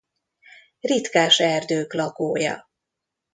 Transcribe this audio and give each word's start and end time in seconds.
Ritkás 0.79 1.39
erdők 1.39 1.91
lakója. 1.93 2.67